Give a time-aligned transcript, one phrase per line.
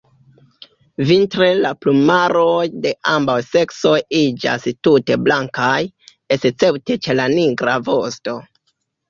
[1.09, 3.93] Vintre la plumaroj de ambaŭ seksoj
[4.23, 5.77] iĝas tute blankaj,
[6.39, 8.37] escepte ĉe la nigra vosto.